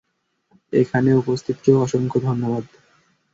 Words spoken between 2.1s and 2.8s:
ধন্যবাদ।